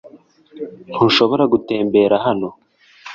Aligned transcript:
Ntushobora 0.93 1.43
gutembera 1.53 2.15
hano. 2.25 2.47